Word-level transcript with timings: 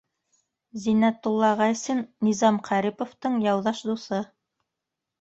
Зиннәтулла 0.85 1.51
Ғайсин, 1.61 2.03
Низам 2.31 2.59
Ҡәриповтың 2.71 3.39
яуҙаш 3.53 3.87
дуҫы. 3.93 4.27